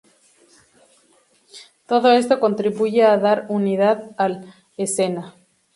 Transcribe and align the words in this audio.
Todo 1.85 2.11
esto 2.13 2.39
contribuye 2.39 3.03
a 3.05 3.19
dar 3.19 3.45
unidad 3.49 3.97
a 4.17 4.23
al 4.25 4.51
escena. 4.75 5.35